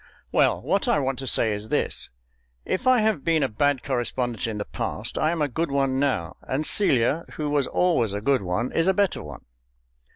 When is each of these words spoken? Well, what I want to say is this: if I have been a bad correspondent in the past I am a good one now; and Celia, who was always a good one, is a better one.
Well, 0.31 0.59
what 0.63 0.87
I 0.87 0.97
want 0.97 1.19
to 1.19 1.27
say 1.27 1.53
is 1.53 1.69
this: 1.69 2.09
if 2.65 2.87
I 2.87 3.01
have 3.01 3.23
been 3.23 3.43
a 3.43 3.47
bad 3.47 3.83
correspondent 3.83 4.47
in 4.47 4.57
the 4.57 4.65
past 4.65 5.15
I 5.15 5.29
am 5.29 5.43
a 5.43 5.47
good 5.47 5.69
one 5.69 5.99
now; 5.99 6.37
and 6.41 6.65
Celia, 6.65 7.23
who 7.33 7.51
was 7.51 7.67
always 7.67 8.13
a 8.13 8.19
good 8.19 8.41
one, 8.41 8.71
is 8.71 8.87
a 8.87 8.95
better 8.95 9.21
one. 9.21 9.45